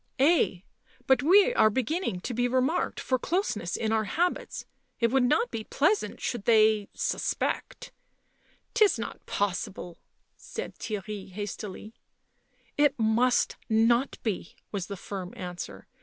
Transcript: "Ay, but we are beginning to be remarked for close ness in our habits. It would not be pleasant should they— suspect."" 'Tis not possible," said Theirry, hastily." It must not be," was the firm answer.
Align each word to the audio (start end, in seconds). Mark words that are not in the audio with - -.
"Ay, 0.19 0.63
but 1.05 1.21
we 1.21 1.53
are 1.53 1.69
beginning 1.69 2.19
to 2.21 2.33
be 2.33 2.47
remarked 2.47 2.99
for 2.99 3.19
close 3.19 3.55
ness 3.55 3.75
in 3.75 3.91
our 3.91 4.05
habits. 4.05 4.65
It 4.99 5.11
would 5.11 5.21
not 5.21 5.51
be 5.51 5.63
pleasant 5.65 6.19
should 6.19 6.45
they— 6.45 6.89
suspect."" 7.11 7.91
'Tis 8.73 8.97
not 8.97 9.23
possible," 9.27 9.99
said 10.35 10.73
Theirry, 10.79 11.29
hastily." 11.31 11.93
It 12.85 12.97
must 12.97 13.57
not 13.69 14.17
be," 14.23 14.55
was 14.71 14.87
the 14.87 14.97
firm 14.97 15.35
answer. 15.37 15.85